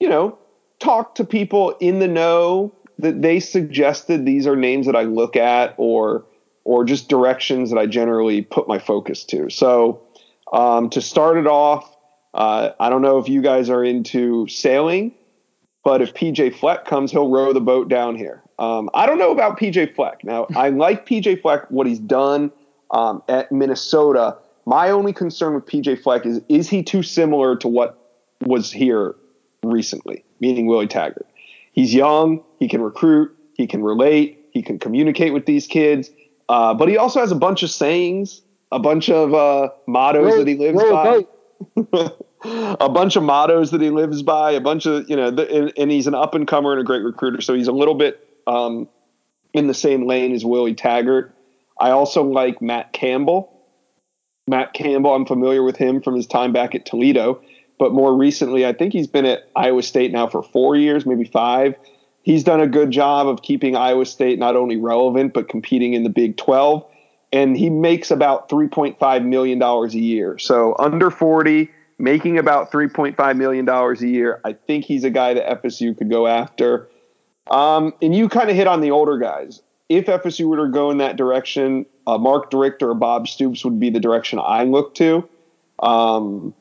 [0.00, 0.38] you know,
[0.80, 5.36] talked to people in the know that they suggested these are names that I look
[5.36, 6.24] at or
[6.64, 9.48] or just directions that I generally put my focus to.
[9.50, 10.02] So
[10.52, 11.96] um, to start it off,
[12.34, 15.14] uh, I don't know if you guys are into sailing,
[15.82, 18.42] but if PJ Fleck comes, he'll row the boat down here.
[18.58, 20.22] Um, I don't know about PJ Fleck.
[20.22, 22.52] Now, I like PJ Fleck, what he's done
[22.90, 24.36] um, at Minnesota.
[24.66, 27.98] My only concern with PJ Fleck is is he too similar to what
[28.42, 29.16] was here
[29.62, 31.26] recently, meaning Willie Taggart?
[31.80, 36.10] He's young, he can recruit, he can relate, he can communicate with these kids,
[36.50, 40.46] uh, but he also has a bunch of sayings, a bunch of uh, mottos that
[40.46, 41.24] he lives by.
[42.78, 45.72] a bunch of mottos that he lives by, a bunch of you know, the, and,
[45.78, 47.40] and, he's an up and comer and a great recruiter.
[47.40, 48.86] So he's a little bit um,
[49.54, 51.34] in the same lane as Willie Taggart.
[51.80, 53.58] I also like Matt Campbell.
[54.46, 57.40] Matt Campbell, I'm familiar with him from his time back at Toledo,
[57.80, 61.24] but more recently, I think he's been at Iowa State now for four years, maybe
[61.24, 61.74] five.
[62.20, 66.04] He's done a good job of keeping Iowa State not only relevant, but competing in
[66.04, 66.84] the Big 12.
[67.32, 70.36] And he makes about $3.5 million a year.
[70.38, 74.42] So under 40, making about $3.5 million a year.
[74.44, 76.86] I think he's a guy that FSU could go after.
[77.50, 79.62] Um, and you kind of hit on the older guys.
[79.88, 83.80] If FSU were to go in that direction, uh, Mark Richt or Bob Stoops would
[83.80, 85.26] be the direction I look to.
[85.78, 86.54] Um,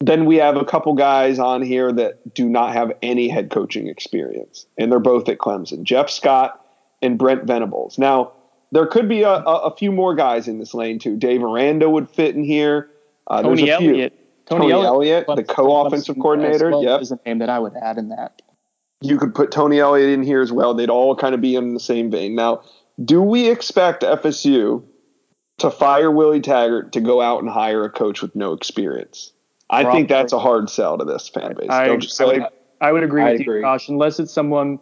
[0.00, 3.88] then we have a couple guys on here that do not have any head coaching
[3.88, 6.64] experience, and they're both at Clemson Jeff Scott
[7.02, 7.98] and Brent Venables.
[7.98, 8.32] Now,
[8.70, 11.16] there could be a, a, few more guys in this lane, too.
[11.16, 12.90] Dave Aranda would fit in here.
[13.26, 14.12] Uh, Tony Elliott.
[14.46, 16.70] Tony, Tony Elliott, the co-offensive coordinator.
[16.70, 17.02] Well yep.
[17.02, 18.40] is a name that I would add in that.
[19.00, 20.74] You could put Tony Elliott in here as well.
[20.74, 22.34] They'd all kind of be in the same vein.
[22.34, 22.62] Now,
[23.02, 24.82] do we expect FSU
[25.58, 29.32] to fire Willie Taggart to go out and hire a coach with no experience?
[29.70, 30.00] I Probably.
[30.00, 31.68] think that's a hard sell to this fan base.
[31.70, 32.10] I, Don't you?
[32.20, 32.42] I would,
[32.80, 33.56] I would agree I with agree.
[33.56, 33.88] you, Josh.
[33.88, 34.78] Unless it's someone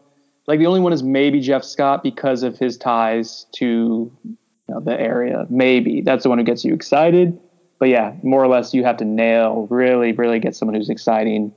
[0.46, 4.36] like the only one is maybe Jeff Scott because of his ties to you
[4.68, 5.46] know, the area.
[5.50, 7.38] Maybe that's the one who gets you excited
[7.78, 11.52] but yeah, more or less, you have to nail really, really get someone who's exciting.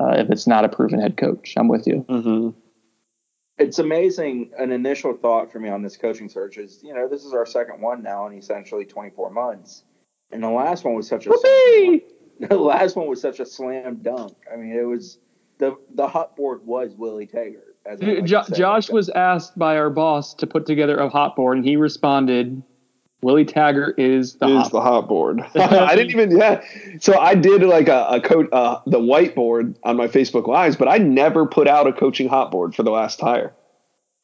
[0.00, 2.04] Uh, if it's not a proven head coach, I'm with you.
[2.08, 2.50] Mm-hmm.
[3.58, 4.50] It's amazing.
[4.58, 7.46] An initial thought for me on this coaching search is, you know, this is our
[7.46, 9.84] second one now in essentially 24 months,
[10.32, 12.00] and the last one was such a slam,
[12.48, 14.34] the last one was such a slam dunk.
[14.52, 15.18] I mean, it was
[15.58, 17.76] the the hot board was Willie Taggart.
[17.86, 21.66] Like jo- Josh was asked by our boss to put together a hot board, and
[21.66, 22.62] he responded
[23.24, 25.40] Willie Taggart is the is hot the hot board.
[25.54, 26.62] I didn't even yeah.
[27.00, 30.88] So I did like a, a coach uh, the whiteboard on my Facebook lives, but
[30.88, 33.54] I never put out a coaching hot board for the last hire.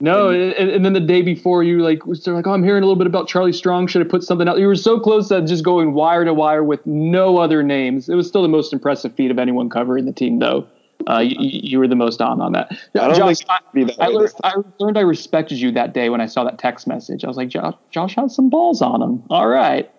[0.02, 2.86] No, and, and, then the day before you like was like, oh, I'm hearing a
[2.86, 3.88] little bit about Charlie Strong.
[3.88, 4.58] Should I put something out?
[4.58, 8.08] You were so close to just going wire to wire with no other names.
[8.08, 10.66] It was still the most impressive feat of anyone covering the team, though.
[11.08, 12.70] Uh, you, you, were the most on on that.
[12.94, 13.58] I Josh, I,
[13.98, 17.24] I, learned, I, learned, I respected you that day when I saw that text message.
[17.24, 19.22] I was like, Josh, Josh has some balls on him.
[19.30, 19.90] All right,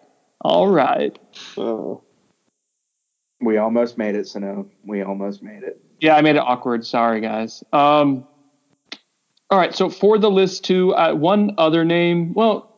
[0.41, 1.17] all right.
[1.57, 2.01] Oh.
[3.39, 4.67] We almost made it, Sano.
[4.83, 5.81] We almost made it.
[5.99, 6.85] Yeah, I made it awkward.
[6.85, 7.63] Sorry, guys.
[7.73, 8.27] Um,
[9.51, 12.33] all right, so for the list too, uh, one other name.
[12.33, 12.71] Well,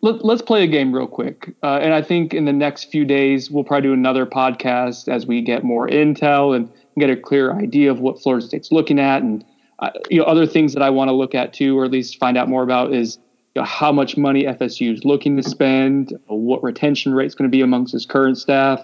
[0.00, 1.54] let, us play a game real quick.
[1.62, 5.26] Uh, and I think in the next few days, we'll probably do another podcast as
[5.26, 9.22] we get more intel and get a clear idea of what Florida State's looking at.
[9.22, 9.44] And,
[9.80, 12.18] uh, you know, other things that I want to look at too, or at least
[12.18, 13.18] find out more about is
[13.56, 17.50] you know, how much money FSU is looking to spend, what retention rate is going
[17.50, 18.80] to be amongst its current staff.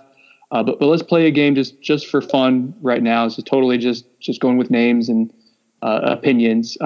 [0.50, 3.28] Uh, but, but let's play a game just, just for fun right now.
[3.28, 5.32] So totally just, just going with names and
[5.80, 6.76] uh, opinions.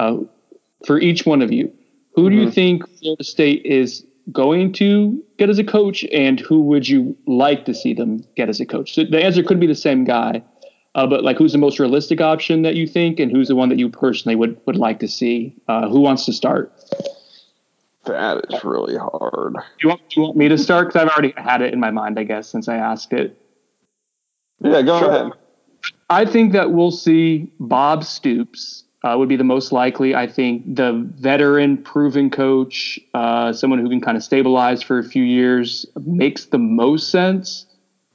[0.85, 1.71] For each one of you,
[2.15, 2.45] who do mm-hmm.
[2.45, 7.15] you think Florida State is going to get as a coach, and who would you
[7.25, 8.93] like to see them get as a coach?
[8.93, 10.43] So the answer could be the same guy,
[10.95, 13.69] uh, but like who's the most realistic option that you think, and who's the one
[13.69, 15.55] that you personally would would like to see?
[15.67, 16.73] Uh, who wants to start?
[18.05, 19.55] That is really hard.
[19.79, 20.87] You want, you want me to start?
[20.87, 23.37] Because I've already had it in my mind, I guess, since I asked it.
[24.59, 25.09] Yeah, go sure.
[25.09, 25.31] ahead.
[26.09, 30.13] I think that we'll see Bob Stoops uh, would be the most likely.
[30.15, 35.03] I think the veteran, proven coach, uh, someone who can kind of stabilize for a
[35.03, 37.65] few years, makes the most sense.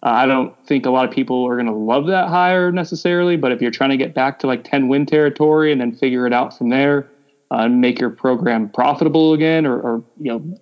[0.02, 3.36] Uh, I don't think a lot of people are going to love that hire necessarily,
[3.36, 6.26] but if you're trying to get back to like 10 win territory and then figure
[6.26, 7.08] it out from there
[7.50, 10.60] uh, and make your program profitable again or, or, you know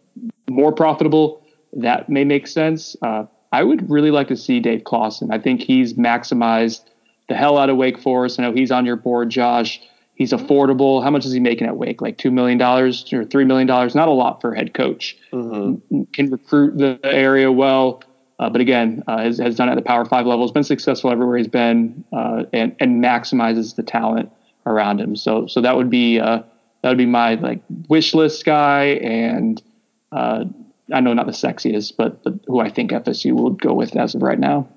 [0.49, 2.97] more profitable, that may make sense.
[3.03, 5.33] Uh, I would really like to see Dave Clawson.
[5.33, 6.85] I think he's maximized
[7.29, 8.39] the hell out of Wake Forest.
[8.39, 9.81] I know he's on your board, Josh.
[10.14, 11.03] He's affordable.
[11.03, 12.00] How much is he making at Wake?
[12.00, 13.94] Like two million dollars or three million dollars?
[13.94, 15.16] Not a lot for a head coach.
[15.33, 16.03] Mm-hmm.
[16.12, 18.03] Can recruit the area well,
[18.38, 20.44] uh, but again, uh, has, has done it at the Power Five level.
[20.44, 24.31] Has been successful everywhere he's been, uh, and and maximizes the talent
[24.66, 25.16] around him.
[25.16, 26.42] So so that would be uh,
[26.83, 29.61] That would be my like wish list guy, and
[30.12, 30.44] uh,
[30.92, 34.14] I know not the sexiest, but, but who I think FSU would go with as
[34.14, 34.68] of right now.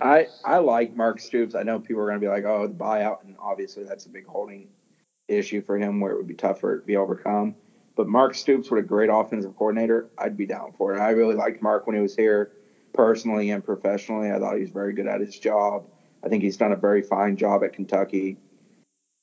[0.00, 1.54] I I like Mark Stoops.
[1.54, 4.10] I know people are going to be like, oh, the buyout, and obviously that's a
[4.10, 4.68] big holding
[5.28, 7.54] issue for him where it would be tough for to be overcome.
[7.96, 11.00] But Mark Stoops, with a great offensive coordinator, I'd be down for it.
[11.00, 12.52] I really liked Mark when he was here,
[12.92, 14.30] personally and professionally.
[14.30, 15.86] I thought he was very good at his job.
[16.22, 18.36] I think he's done a very fine job at Kentucky.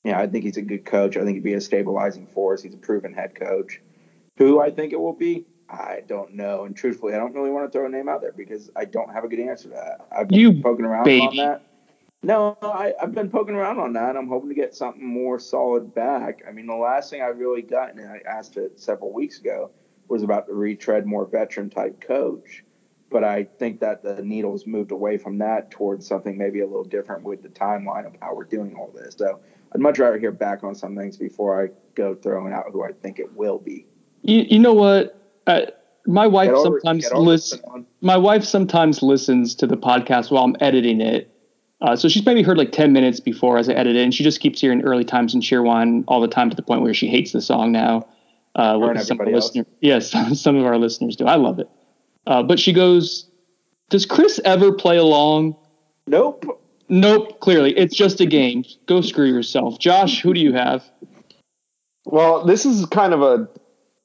[0.02, 1.16] Yeah, I think he's a good coach.
[1.16, 2.62] I think he'd be a stabilizing force.
[2.62, 3.80] He's a proven head coach.
[4.38, 6.64] Who I think it will be, I don't know.
[6.64, 9.12] And truthfully, I don't really want to throw a name out there because I don't
[9.12, 10.06] have a good answer to that.
[10.12, 11.40] I've been You poking around baby.
[11.40, 11.62] on that.
[12.22, 14.16] No, I, I've been poking around on that.
[14.16, 16.42] I'm hoping to get something more solid back.
[16.48, 19.70] I mean, the last thing I really got, and I asked it several weeks ago,
[20.08, 22.64] was about the retread more veteran type coach.
[23.10, 26.84] But I think that the needle's moved away from that towards something maybe a little
[26.84, 29.14] different with the timeline of how we're doing all this.
[29.16, 29.40] So
[29.72, 32.92] I'd much rather hear back on some things before I go throwing out who I
[32.92, 33.86] think it will be.
[34.22, 35.20] You, you know what?
[35.46, 35.62] Uh,
[36.06, 37.62] my wife over- sometimes get listens.
[38.00, 41.30] My wife sometimes listens to the podcast while I'm editing it.
[41.80, 44.24] Uh, so she's maybe heard like 10 minutes before as I edit it, and she
[44.24, 47.08] just keeps hearing early times in Cheerwine all the time to the point where she
[47.08, 48.06] hates the song now.
[48.54, 51.26] Uh, what some of our listeners, yes, some, some of our listeners do.
[51.26, 51.68] I love it.
[52.26, 53.28] Uh, but she goes,
[53.90, 55.56] Does Chris ever play along?
[56.06, 56.60] Nope.
[56.88, 57.76] Nope, clearly.
[57.76, 58.64] It's just a game.
[58.86, 59.78] Go screw yourself.
[59.78, 60.84] Josh, who do you have?
[62.04, 63.48] Well, this is kind of a.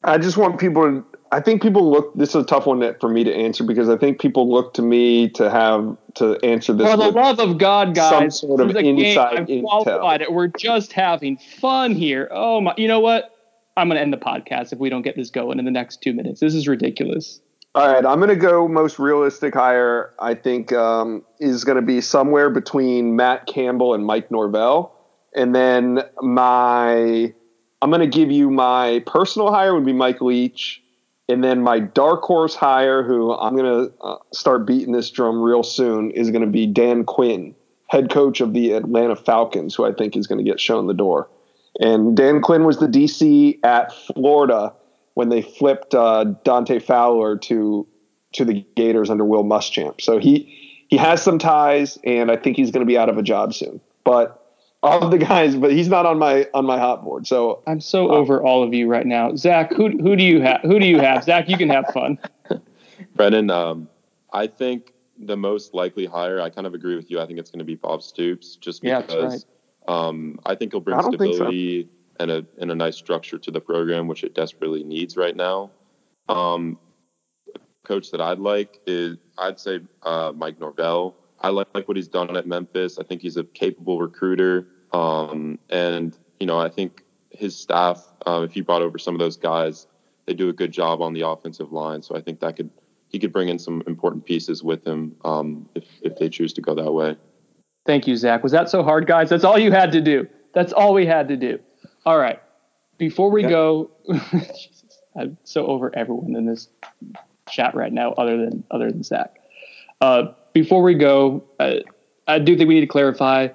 [0.04, 1.06] I just want people to.
[1.31, 2.13] I think people look.
[2.15, 4.81] This is a tough one for me to answer because I think people look to
[4.81, 6.89] me to have to answer this.
[6.89, 8.97] For the love of God, guys, some sort of this is game.
[8.97, 9.63] inside I've intel.
[9.63, 10.31] qualified it.
[10.31, 12.27] We're just having fun here.
[12.31, 12.73] Oh my!
[12.77, 13.35] You know what?
[13.77, 16.01] I'm going to end the podcast if we don't get this going in the next
[16.01, 16.39] two minutes.
[16.39, 17.39] This is ridiculous.
[17.75, 20.13] All right, I'm going to go most realistic hire.
[20.19, 24.95] I think um, is going to be somewhere between Matt Campbell and Mike Norvell,
[25.35, 27.33] and then my
[27.81, 30.81] I'm going to give you my personal hire would be Mike Leach,
[31.29, 35.41] and then my dark horse hire, who I'm going to uh, start beating this drum
[35.41, 37.55] real soon, is going to be Dan Quinn,
[37.87, 40.93] head coach of the Atlanta Falcons, who I think is going to get shown the
[40.93, 41.29] door.
[41.79, 44.73] And Dan Quinn was the DC at Florida
[45.13, 47.87] when they flipped uh, Dante Fowler to
[48.31, 50.01] to the Gators under Will Muschamp.
[50.01, 53.17] So he he has some ties, and I think he's going to be out of
[53.17, 53.79] a job soon.
[54.03, 54.38] But
[54.83, 57.27] of the guys, but he's not on my on my hot board.
[57.27, 59.35] So I'm so over all of you right now.
[59.35, 60.61] Zach, who who do you have?
[60.61, 61.23] Who do you have?
[61.23, 62.17] Zach, you can have fun.
[63.15, 63.89] Brennan, um,
[64.31, 67.19] I think the most likely hire, I kind of agree with you.
[67.19, 69.45] I think it's going to be Bob Stoops, just because Yeah, that's because
[69.87, 71.09] um, I think he'll bring I so.
[71.11, 71.89] stability
[72.19, 75.71] and a and a nice structure to the program, which it desperately needs right now.
[76.29, 76.77] Um,
[77.83, 81.15] coach that I'd like is I'd say uh, Mike Norvell.
[81.41, 82.99] I like, like what he's done at Memphis.
[82.99, 88.41] I think he's a capable recruiter, um, and you know I think his staff, uh,
[88.43, 89.88] if he brought over some of those guys,
[90.25, 92.02] they do a good job on the offensive line.
[92.02, 92.69] So I think that could
[93.08, 96.62] he could bring in some important pieces with him um, if if they choose to
[96.62, 97.17] go that way.
[97.86, 98.43] Thank you, Zach.
[98.43, 99.30] Was that so hard, guys?
[99.30, 100.28] That's all you had to do.
[100.54, 101.60] That's all we had to do.
[102.06, 102.41] All right.
[102.97, 106.67] Before we go, Jesus, I'm so over everyone in this
[107.49, 109.39] chat right now, other than other than Zach.
[110.02, 111.76] Uh, before we go, uh,
[112.28, 113.48] I do think we need to clarify.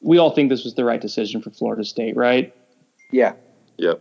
[0.00, 2.52] We all think this was the right decision for Florida State, right?
[3.12, 3.32] Yeah.
[3.78, 4.00] Yep.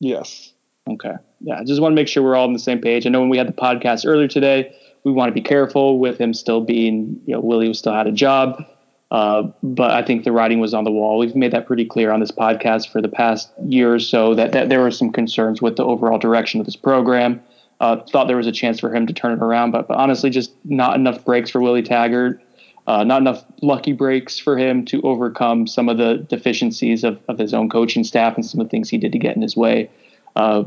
[0.00, 0.52] yes,
[0.88, 1.14] Okay.
[1.40, 3.06] Yeah, I just want to make sure we're all on the same page.
[3.06, 4.70] I know when we had the podcast earlier today,
[5.04, 8.06] we want to be careful with him still being, you know, Willie was still had
[8.06, 8.62] a job.
[9.10, 11.18] Uh, but I think the writing was on the wall.
[11.18, 14.52] We've made that pretty clear on this podcast for the past year or so that,
[14.52, 17.42] that there were some concerns with the overall direction of this program.
[17.80, 20.28] Uh, thought there was a chance for him to turn it around, but, but honestly,
[20.28, 22.42] just not enough breaks for Willie Taggart.
[22.86, 27.38] Uh, not enough lucky breaks for him to overcome some of the deficiencies of, of
[27.38, 29.56] his own coaching staff and some of the things he did to get in his
[29.56, 29.90] way.
[30.36, 30.64] Uh,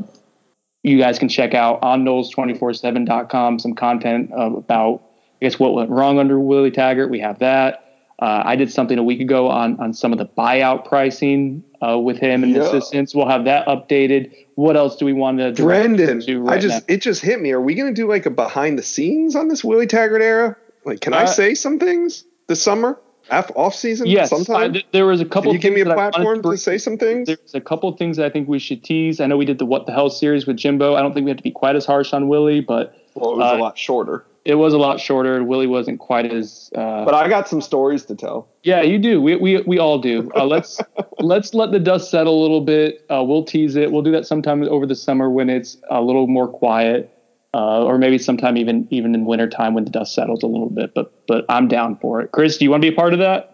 [0.82, 5.02] you guys can check out on Noles247.com some content uh, about,
[5.40, 7.10] I guess, what went wrong under Willie Taggart.
[7.10, 7.83] We have that.
[8.20, 11.98] Uh, I did something a week ago on, on some of the buyout pricing uh,
[11.98, 12.62] with him and Yeah.
[12.62, 13.14] assistants.
[13.14, 14.32] We'll have that updated.
[14.54, 16.94] What else do we want to direct Brendan, to I just now?
[16.94, 17.50] it just hit me.
[17.50, 20.56] Are we going to do like a behind the scenes on this Willie Taggart era?
[20.84, 23.00] Like, can I Uh, say some things this summer,
[23.30, 24.56] off season, Yes, sometime?
[24.56, 25.50] I- th- there was a couple.
[25.50, 27.26] Can you give me a things that I wanted platform to bring- say some things?
[27.26, 29.18] There's a couple of things that I think we should tease.
[29.20, 30.94] I know we did the What the Hell series with Jimbo.
[30.94, 33.36] I don't think we have to be quite as harsh on Willie, but Well, it
[33.38, 34.24] was uh, a lot shorter.
[34.44, 35.42] It was a lot shorter.
[35.42, 36.70] Willie wasn't quite as.
[36.74, 38.48] Uh, But I got some stories to tell.
[38.62, 39.20] yeah, you do.
[39.22, 40.30] We we we all do.
[40.36, 40.80] Uh, let's
[41.18, 43.04] let's let the dust settle a little bit.
[43.10, 43.90] Uh, we'll tease it.
[43.90, 47.10] We'll do that sometime over the summer when it's a little more quiet,
[47.54, 50.92] uh, or maybe sometime even even in wintertime when the dust settles a little bit.
[50.94, 52.32] But but I'm down for it.
[52.32, 53.50] Chris, do you want to be a part of that?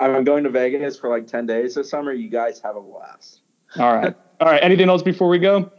[0.00, 2.12] I'm going to Vegas for like 10 days this summer.
[2.12, 3.40] You guys have a blast.
[3.78, 4.12] All right.
[4.40, 4.60] All right.
[4.60, 5.70] Anything else before we go?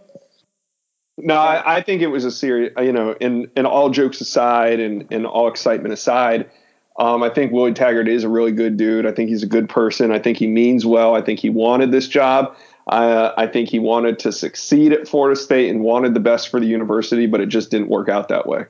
[1.18, 4.80] No, I, I think it was a serious, you know, and, and all jokes aside
[4.80, 6.50] and, and all excitement aside,
[6.98, 9.06] um, I think Willie Taggart is a really good dude.
[9.06, 10.12] I think he's a good person.
[10.12, 11.16] I think he means well.
[11.16, 12.56] I think he wanted this job.
[12.88, 16.60] Uh, I think he wanted to succeed at Florida State and wanted the best for
[16.60, 18.66] the university, but it just didn't work out that way.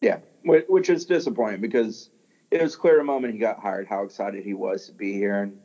[0.00, 2.08] Yeah, which is disappointing because
[2.50, 5.42] it was clear the moment he got hired how excited he was to be here,
[5.42, 5.58] and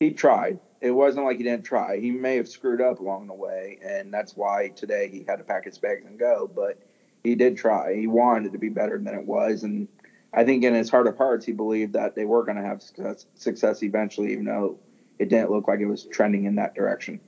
[0.00, 0.58] he tried.
[0.80, 1.98] It wasn't like he didn't try.
[1.98, 5.44] He may have screwed up along the way, and that's why today he had to
[5.44, 6.50] pack his bags and go.
[6.54, 6.78] But
[7.24, 7.94] he did try.
[7.94, 9.88] He wanted to be better than it was, and
[10.32, 12.82] I think in his heart of hearts, he believed that they were going to have
[12.82, 14.78] success, success eventually, even though
[15.18, 17.20] it didn't look like it was trending in that direction.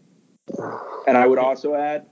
[1.06, 2.06] And I would also add,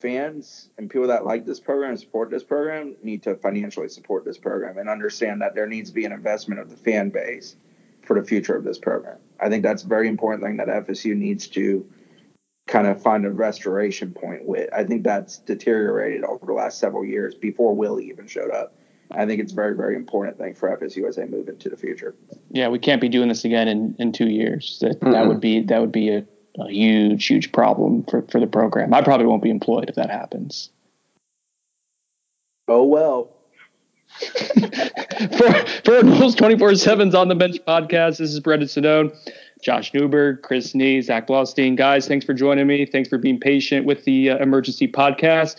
[0.00, 4.24] fans and people that like this program and support this program need to financially support
[4.24, 7.56] this program and understand that there needs to be an investment of the fan base
[8.06, 9.18] for the future of this program.
[9.40, 11.86] I think that's a very important thing that FSU needs to
[12.66, 14.68] kind of find a restoration point with.
[14.72, 18.74] I think that's deteriorated over the last several years before Willie even showed up.
[19.10, 21.76] I think it's a very, very important thing for FSU as they move into the
[21.76, 22.16] future.
[22.50, 24.78] Yeah, we can't be doing this again in, in two years.
[24.80, 25.12] That mm-hmm.
[25.12, 26.26] that would be that would be a,
[26.58, 28.92] a huge, huge problem for, for the program.
[28.92, 30.70] I probably won't be employed if that happens.
[32.66, 33.35] Oh well.
[35.36, 35.52] for
[35.92, 38.18] for twenty four sevens on the bench podcast.
[38.18, 39.14] This is Brendan Sonnone,
[39.62, 41.76] Josh Newberg, Chris Nee, Zach Blaustein.
[41.76, 42.86] Guys, thanks for joining me.
[42.86, 45.56] Thanks for being patient with the uh, emergency podcast.